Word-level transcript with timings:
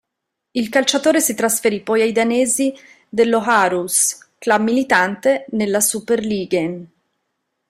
Il 0.53 0.69
calciatore 0.69 1.21
si 1.21 1.35
trasferì 1.35 1.81
poi 1.83 2.01
ai 2.01 2.11
danesi 2.11 2.73
dello 3.07 3.37
Aarhus, 3.39 4.29
club 4.39 4.61
militante 4.63 5.45
nella 5.49 5.79
Superligaen. 5.79 6.91